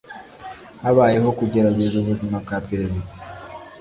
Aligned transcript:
Habayeho 0.83 1.29
kugerageza 1.39 1.95
ubuzima 1.97 2.35
bwa 2.43 2.57
perezida. 2.69 3.09